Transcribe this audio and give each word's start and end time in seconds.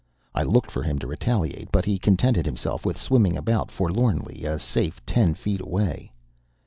I 0.33 0.41
looked 0.41 0.71
for 0.71 0.81
him 0.81 0.97
to 0.97 1.05
retaliate, 1.05 1.71
but 1.71 1.85
he 1.85 1.99
contented 1.99 2.43
himself 2.47 2.87
with 2.87 2.97
swimming 2.99 3.37
about 3.37 3.69
forlornly 3.69 4.45
a 4.45 4.57
safe 4.57 4.99
ten 5.05 5.35
feet 5.35 5.61
away. 5.61 6.11